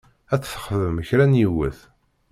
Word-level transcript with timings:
Ad 0.33 0.39
t-texdem 0.41 0.97
kra 1.07 1.25
n 1.25 1.39
yiwet. 1.39 1.79